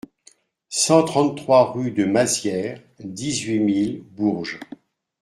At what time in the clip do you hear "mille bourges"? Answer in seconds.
3.59-4.59